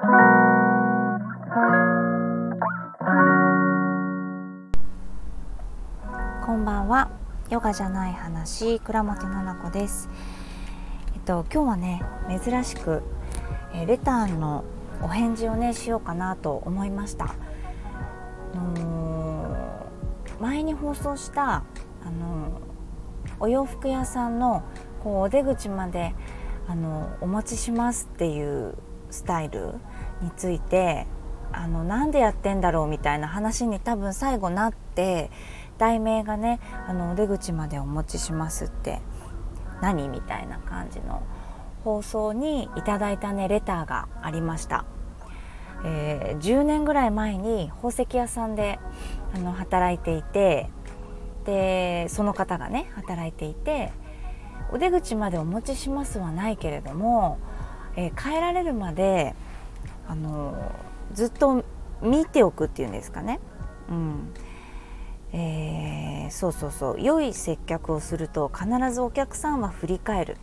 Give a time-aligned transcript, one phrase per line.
[0.00, 0.06] こ
[6.54, 7.10] んばんは。
[7.50, 10.08] ヨガじゃない話倉本奈々子です。
[11.14, 13.02] えっと今日はね珍しく
[13.74, 14.64] えレターの
[15.02, 17.34] お返事をねしようかなと思いました、
[18.54, 19.78] の、
[20.40, 21.64] 前に放送したあ
[22.10, 22.58] の
[23.38, 24.62] お洋服屋さんの
[25.04, 26.14] こうお出口まで
[26.66, 28.78] あのお持ちしますっていう
[29.10, 29.74] スタイル
[30.22, 31.06] について
[31.52, 35.30] あのなんでやってんだろうみたいな話に多分最後なって
[35.78, 39.00] 題名がねあのお出口までお持ちしますって
[39.80, 41.22] 何みたいな感じの
[41.84, 44.84] 放送にいただいたねレターがありました、
[45.84, 48.78] えー、10年ぐらい前に宝石屋さんで
[49.34, 50.68] あの働いていて
[51.46, 53.92] でその方がね働いていて
[54.72, 57.38] お出口までお持ちしますはないけれども、
[57.96, 59.34] えー、帰られるまで
[60.08, 60.72] あの
[61.12, 61.64] ずっと
[62.02, 63.40] 見ておくっていうんですかね、
[63.88, 64.32] うん。
[65.32, 67.00] えー、そうそうそう。
[67.00, 70.36] 良い接客をすると必ずお客さんは振り返る。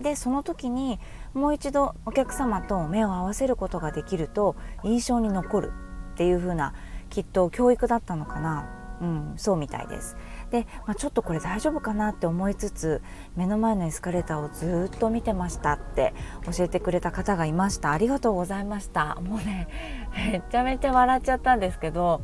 [0.00, 1.00] でその時に
[1.34, 5.72] もう一度お客様と目を合わせることができると印象に残る
[6.14, 6.72] っていう風な
[7.10, 8.68] きっと教育だったのかな、
[9.00, 10.16] うん、そうみたいです。
[10.50, 13.02] で、まあ、ちょっとこれ大丈夫かなって思いつつ
[13.36, 16.14] 目の前のエスカレーターをずっと見てましたって
[16.56, 17.92] 教えてくれた方がいました。
[17.92, 19.16] ありがとうございました。
[19.16, 19.68] もうね
[20.32, 22.22] めちゃめちゃ笑っちゃったんですけど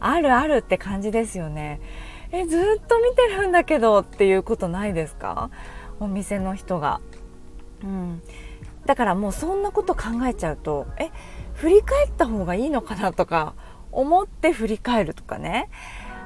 [0.00, 1.80] あるあるって感じですよね。
[2.30, 5.50] えずっと見てるんだけどっていうことないですか？
[6.00, 7.00] お店の人が。
[7.82, 8.22] うん。
[8.86, 11.10] だからもうそんなこと考えちゃうとえ
[11.54, 13.54] 振り返った方がいいのかなとか
[13.92, 15.68] 思って振り返るとかね。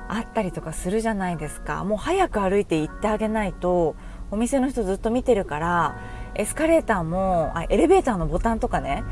[0.09, 1.85] あったりとかするじゃないですか。
[1.85, 3.95] もう早く歩いて行ってあげないと
[4.31, 5.97] お店の人ずっと見てるから
[6.35, 9.05] エスカレーターもあエレベーターのボタンとかね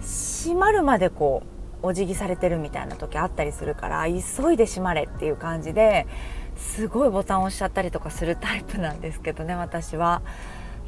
[0.00, 1.42] 閉まるまでこ
[1.82, 6.06] うお辞儀されてるみたいな時あったりするから急いで閉まれっていう感じで
[6.56, 10.22] すごいボタンを押しちゃったりとかするタイプなんですけどね私は。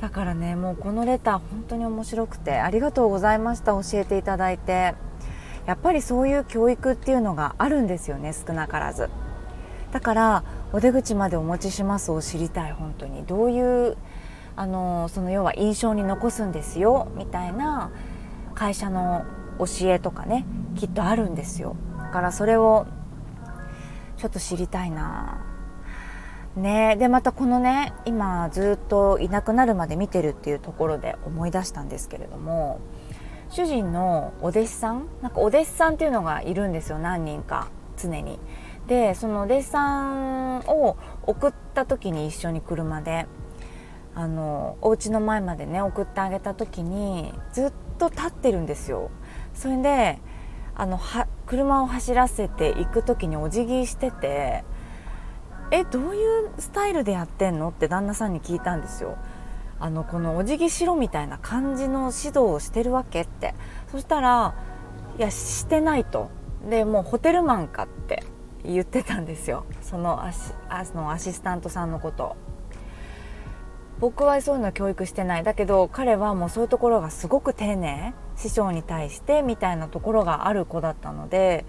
[0.01, 4.95] だからねもうこのレター本当に面白くてありがとうございました教えていただいて。
[5.67, 9.11] やっぱりそういう教育っていうのがあるんですよね少なからず。
[9.93, 13.25] だからお出口までお持ちしますを知りたい本当に。
[13.25, 13.97] どういう
[14.57, 17.91] あのその要は印象に残すんですよみたいな
[18.55, 19.25] 会社の
[19.59, 20.45] 教えとかね
[20.75, 21.77] きっとあるんですよ。
[21.99, 22.87] だからそれを
[24.17, 25.45] ちょっと知りたいな。
[26.57, 32.81] ねでまたこのね今ずっといなくなるまで見てるっていうところで思い出したんですけれども
[33.49, 38.41] 主人のお弟子さんなんかお弟子さんっていうのがいるんですよ何人か常に。
[38.89, 43.27] でそのお弟子さんを送った時に一緒に車で
[44.15, 49.11] あのお家の前までね送ってあげた時にずっと立ってるんですよ。
[49.55, 50.19] それで
[50.75, 54.65] あのは車を走らせて行く時にお辞儀してて
[55.71, 59.19] 「えどういうスタイルでやってんの?」って旦那さんに聞いたんですよ。
[59.81, 63.55] あのこのお辞儀しろみたいな感じの指導をしてるわけって
[63.93, 64.55] そしたら
[65.19, 66.31] 「いやしてない」と。
[66.69, 68.25] でもうホテルマンかって
[68.73, 69.65] 言ってたんですよ。
[69.81, 72.37] そのアシあのアシスタントさんのこと。
[74.01, 75.45] 僕はそういうの教育してない。
[75.45, 78.15] だけど彼はもうそういうところがすごく丁寧。
[78.39, 81.65] 師匠に対してみたいなところがある子だったので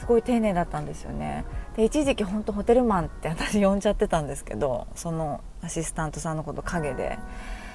[0.00, 1.44] すごい丁寧だったんですよね。
[1.76, 7.18] で一時期本当ホテルマンって私呼んじゃってたんですけどそのアシスタントさんのこと陰で。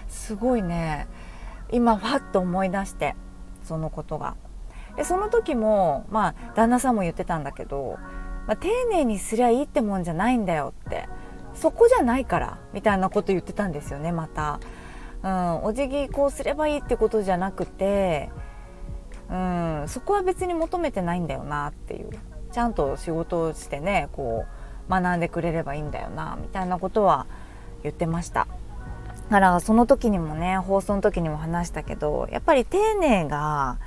[0.09, 1.07] すごいね。
[1.71, 3.15] 今ファッと思い出して
[3.63, 4.35] そのことが。
[4.97, 7.97] でその時もまあ旦那さんも言ってたんだけど
[8.49, 11.07] まあ、丁寧にすりゃいいってもんじゃないんだよって。
[11.53, 14.61] そこじゃないからみたいなこと言ってたんですよねまた、
[15.23, 18.29] うん、お辞儀こうすればいいってことじゃなくて、
[19.29, 22.09] うん、そこは別に求めてないんだよなっていう。
[22.51, 24.45] ちゃんと仕事をしてねこ
[24.87, 27.27] う学んでくれればいいんだよなみたいなことは
[27.83, 28.47] 言ってました。
[29.25, 33.77] だからその時にもね放送の時にも話したけどやっぱり丁寧が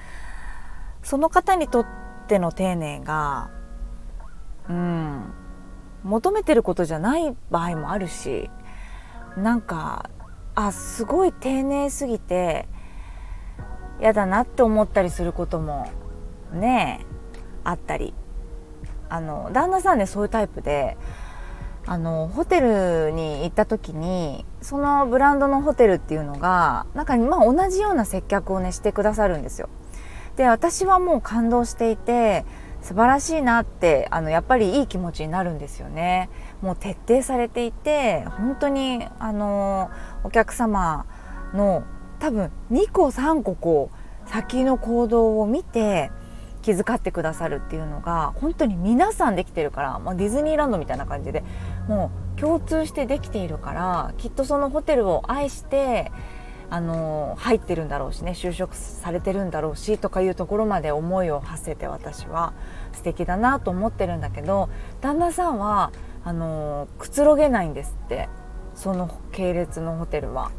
[1.03, 1.87] その方にとっ
[2.29, 3.51] ての丁寧が
[4.69, 5.35] うん
[6.05, 8.51] 求めてることじゃない場合もあるし
[9.37, 10.11] なんか
[10.55, 12.69] あすごい丁寧すぎて
[14.01, 15.91] 嫌だなって思ったりすることも
[16.53, 17.01] ね
[17.65, 18.15] あったり
[19.09, 20.97] あの旦那さんねそういうタイプで
[21.87, 29.69] あのホテルに行った時にそのブランドのホテルっていうのがなんかまあ同じような接客をねしてくださるんですよ。
[30.37, 32.45] で私はもう感動していて
[32.83, 36.29] 素晴らしいなってあのやっぱりいい気持ちになるんですよね。
[36.61, 39.91] もう徹底されていて本当にあの
[40.25, 41.07] お客様
[41.55, 41.85] の
[42.19, 43.91] 多分2個3個こ
[44.27, 46.11] う先の行動を見て
[46.63, 51.43] 気遣ってくださるっていうのが本当に皆さんできてるから、まあ、ディズニーランドみたいな感じで
[51.89, 56.13] もう共通してできているからきっとそのホテルを愛して
[56.73, 62.55] あの入ってるんだろうしね就職されてるんだろうしとかいうところまで思いを馳せて私は
[62.95, 64.71] 素敵だなと思ってるんだけど
[65.03, 65.93] 旦那さんは
[66.25, 68.31] あのくつろげないんですって
[68.75, 70.51] その系列のホテルは。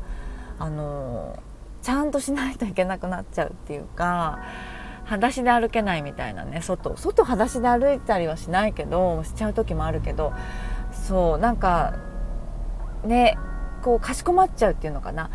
[0.59, 1.37] あの
[1.81, 4.39] ちゃんとしないといけなくなっちゃうっていうか
[5.05, 10.31] 裸足で歩けないみたいなね外外裸足で歩いたりはしないけどしちゃう時もあるけど
[10.93, 11.95] そうなんか
[13.03, 13.37] ね
[13.81, 15.29] こうかしこまっちゃうっていうのかな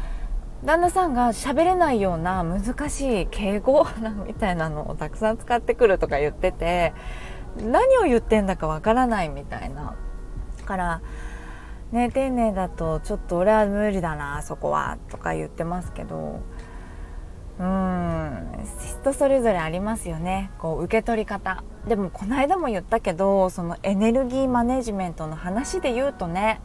[0.64, 3.87] 旦那さんが喋れないような難しい敬語
[4.26, 6.93] みたいなのをたくさん使ってくるとか言ってて
[7.62, 9.96] 何を言ってんだかわからないみたいな。
[10.69, 11.00] から
[11.93, 16.43] ね丁寧だとちょっと俺は無理だなそこはとか言ってますけど
[17.58, 18.64] うん
[19.00, 20.50] 人それぞれありますよね。
[20.58, 21.64] こう受け取り方。
[21.88, 26.60] でもこの間も言ったけどそのエネルギーマネジメントの話で言うとね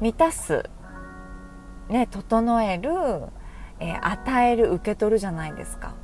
[0.00, 0.70] 満たす、
[1.88, 2.90] ね、整える、
[3.80, 5.94] えー、与える受け取るじゃないですか。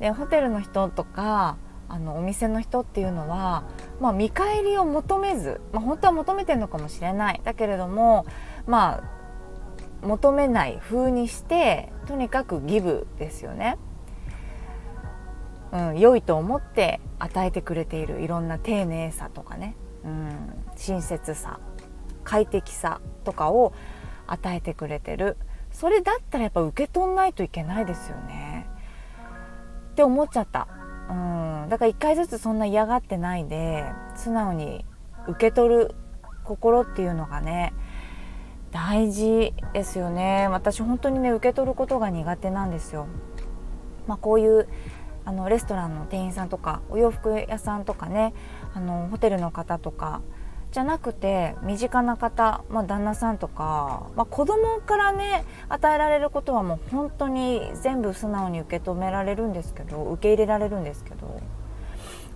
[0.00, 1.56] でホテルの人とか
[1.88, 3.64] あのお店の人っていうのは、
[4.00, 8.26] まあ、見返りを求めず、まあ、本当は求めてるのかもしれないだけれども
[8.66, 13.78] まあ求めない風にしてとにかくギブですよね。
[15.70, 21.60] うん、良いと思って与えてくれているいろんな丁寧さとかね、うん、親切さ
[22.24, 23.74] 快適さとかを
[24.28, 25.36] 与えてくれてる。
[25.72, 28.66] それだったらやっぱ受け取んないといけないですよね。
[29.92, 30.68] って思っちゃった、
[31.10, 33.84] うん、だから一回ずつそんな嫌がってないで
[34.14, 34.84] 素直に
[35.26, 35.94] 受け取る
[36.44, 37.72] 心っていうのがね
[38.70, 40.46] 大事ですよね。
[40.50, 43.06] 私本当にね受け取ることが苦手なんですよ。
[44.06, 44.68] まあ、こういう
[45.24, 48.32] あのレストランの店員さんとかお洋服屋さんとかね
[48.74, 50.22] あのホテルの方とか
[50.70, 61.40] じゃなくて身近な方、まあ、旦那さんとか、まあ、子供からね与えられることはもう本当に全部素直に受け止められるんですけど受け入れられるんですけど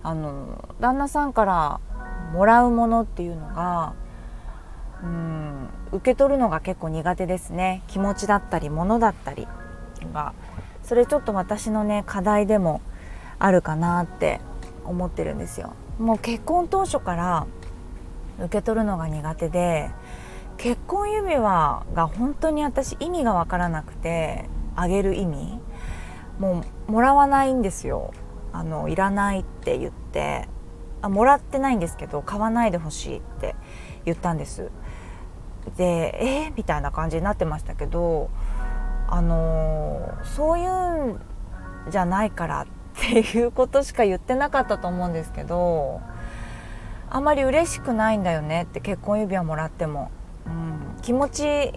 [0.01, 1.79] あの旦那さんから
[2.33, 3.93] もらうものっていうのが
[5.03, 7.83] うん受け取るのが結構苦手ですね。
[7.87, 9.47] 気持ちだったり物だったり
[10.13, 10.33] が。
[10.83, 12.81] それちょっと私のね課題でも
[13.39, 14.41] あるかなって
[14.85, 15.73] 思ってるんですよ。
[15.99, 17.47] もう結婚当初から
[18.39, 19.91] 受け取るのが苦手で
[20.57, 25.59] 結婚指輪が本当に私意味が分からなくてあげる意味
[26.39, 28.13] もうもらわないんですよ。
[28.51, 30.47] あのいらないって言って
[31.01, 33.55] あもらってないんですけど買わないでほしいって
[34.05, 34.71] 言ったんです。
[35.77, 38.29] でえー、みたいな感じになってましたけど
[39.07, 41.21] あのー、そういうん
[41.89, 42.65] じゃないからっ
[42.95, 46.01] ていうことしか言ってなかったと思うんですけど
[47.13, 50.09] あまり嬉しくないんだよねって結婚指輪もらっても、
[50.47, 51.73] うん、気持ち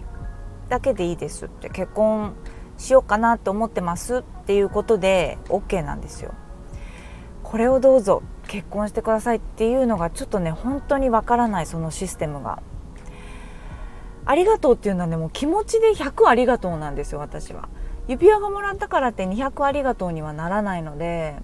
[0.67, 2.33] だけでいいですって結婚
[2.79, 6.33] しようかなって思ってますっていうことで OK なんですよ。
[7.43, 12.63] これをどうぞ結婚してくださいっていうのがちょっとね本当にわからないそのシステムが。
[14.25, 17.69] ありがとうっていうのはねもう気持ちで100ありがとうなんですよ私は。
[18.07, 21.35] 指輪がもらったからって200ありがとうにはならないので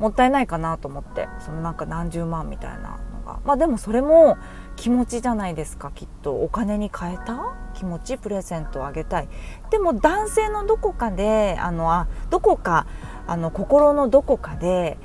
[0.00, 3.40] もったいないかなと思ってそのなんか何十万みたいなのが。
[3.44, 4.38] まあでもそれも
[4.74, 6.34] 気持ちじゃないですかきっと。
[6.42, 7.54] お金に変えた？
[7.74, 8.18] 気持ち？
[8.18, 9.28] プレゼントをあげたい？
[9.70, 12.86] でも男性のどこかであのあどこか
[13.26, 14.98] あの心のどこかで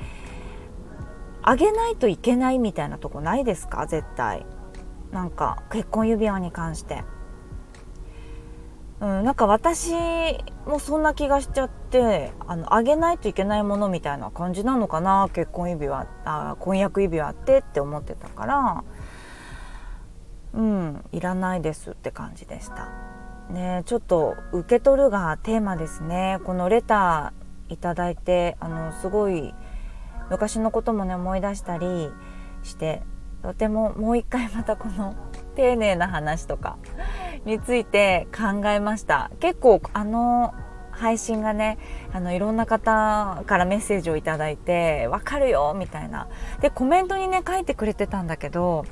[1.42, 3.86] あげないといけないみたいなとこないですか？
[3.86, 4.46] 絶対。
[5.12, 7.04] なんか結婚指輪に関して。
[9.00, 9.92] うん、なんか私
[10.66, 18.84] もそんな気がしちゃってあのあげないといけないものみたいな感じなのかな結婚指輪あ婚約指輪ってって思ってたから
[20.54, 22.88] うんいらないですって感じでした。
[23.50, 26.40] ねちょっと受け取るがテーマですね。
[26.44, 29.54] このレターいただいてあのすごい
[30.30, 32.10] 昔のこともね思い出したり
[32.62, 33.02] して
[33.42, 35.14] とてももう一回またこの
[35.54, 36.78] 丁寧な話とか
[37.46, 39.30] について考えました。
[39.40, 40.52] 結構あの
[40.90, 41.78] 配信がね
[42.12, 46.28] あのいろんな方からメッセージを頂いて「わかるよ」みたいな。
[46.60, 48.84] でコメントにね書いてくれてたんだけど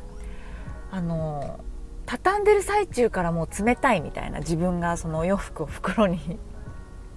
[0.91, 1.59] あの
[2.07, 6.39] 畳んでる最中からもう冷たいみたいな自分がそのお洋服を袋に。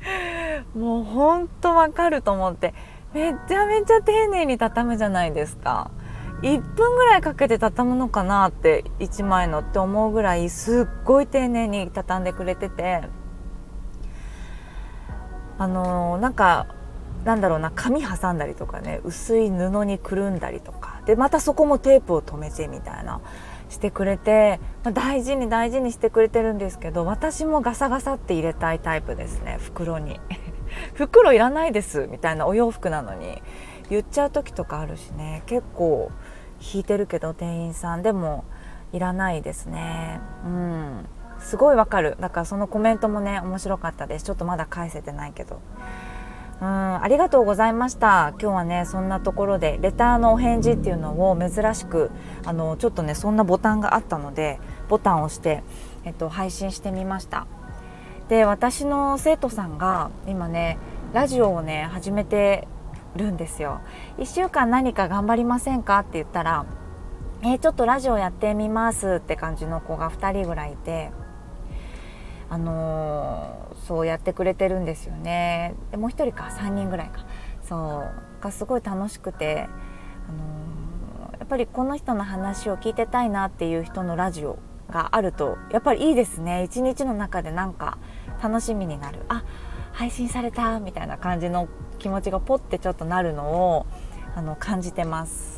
[0.76, 2.74] もうほんとわかると思って
[3.14, 5.92] めちゃめちゃ丁寧に畳むじゃないですか。
[6.42, 13.04] 1分ぐらいかけて畳むのかなって1枚のって思うぐらいすっごい丁寧に畳んでくれてて。
[15.60, 16.68] あのなんか
[17.24, 21.02] なんだろうな紙挟んだりとかね薄い布にくるんだりとか。
[21.06, 23.22] でまたそこもテープを留めてみたいな
[23.70, 30.22] してくれて、まあ、大事に大事にしてくれてるんですけど私もガサガサって入れたいタイプですね袋に。
[30.94, 33.42] 袋いらないですみたいなお洋服なのに。
[33.90, 36.12] 言っちゃう時とかあるしね結構
[36.62, 38.04] 引いてるけど店員さん。
[38.04, 38.46] でも
[38.94, 40.20] いらないですね。
[40.46, 41.06] うん。
[41.40, 42.18] すごいわかる。
[42.20, 44.26] だからそのコメントもね面白かったです。
[44.26, 45.60] ちょっとまだ返せてないけど。
[46.62, 46.68] うん。
[46.68, 48.34] ありがとうございました。
[48.40, 52.10] 今日はねそんなところでレターのお返事っていうのを珍しく
[52.46, 54.60] あのちょっとねそんなボタンがあったので
[54.90, 55.64] ボタンを押して、
[56.06, 57.46] えっと、配信してみました。
[58.30, 60.78] で私の生徒さんが今ね
[61.14, 62.68] ラジオをね始めて
[63.18, 63.82] るんですよ。
[64.18, 66.00] 1週間何か頑張りませんか？
[66.00, 66.66] って言ったら
[67.44, 71.12] えー、ちょっとラジオやってみますって感じの子が2人ぐらいいて
[72.50, 75.76] あのー、そうやってくれてるんですよね。
[75.92, 77.26] でもう1人か3人ぐらいか。
[77.62, 78.04] そ
[78.40, 78.42] う。
[78.42, 79.68] がすごい楽しくて、
[80.30, 84.60] あのー、やっぱりこの人の話を聞いてたいなっていう人のラジオ
[84.90, 86.64] があるとやっぱりいいですね。
[86.64, 87.98] 一日の中でなんか
[88.42, 89.44] 楽しみになるあ
[89.92, 91.68] 配信されたみたいな感じの
[91.98, 93.86] 気持ちがポッてちょっとなるのを
[94.36, 95.58] あの感じてます。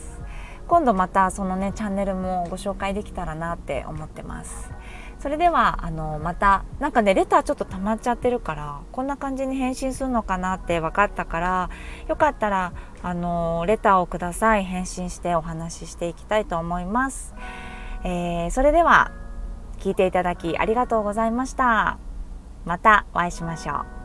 [0.67, 4.71] 今度またそのねチャンネルもご紹介できたらなって思ってます。
[5.17, 11.69] それではあのまたなんかねレターちょっと溜まっちゃってるからこんな感じに返信するのかなって分かったから
[12.07, 14.63] よかったらあのレターをください。
[14.63, 17.33] 返信してお話ししていきたいと思います、
[18.03, 19.11] えー、それでは
[19.79, 21.97] 聞いていただきありがとうございました。
[22.65, 23.98] またお会いしましょう。